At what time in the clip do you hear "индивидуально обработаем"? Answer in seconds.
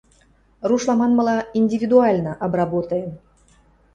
1.59-3.11